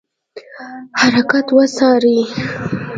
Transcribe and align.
حرکات 0.99 1.47
وڅاري. 1.55 2.17